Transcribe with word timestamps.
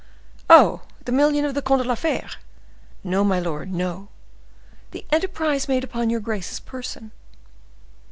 "Oh! 0.49 0.81
the 1.05 1.11
million 1.11 1.45
of 1.45 1.53
the 1.53 1.61
Comte 1.61 1.83
de 1.83 1.87
la 1.87 1.93
Fere?" 1.93 2.27
"No, 3.03 3.23
my 3.23 3.39
lord, 3.39 3.71
no; 3.71 4.07
the 4.89 5.05
enterprise 5.11 5.67
made 5.67 5.83
upon 5.83 6.09
your 6.09 6.19
grace's 6.21 6.59
person." 6.59 7.11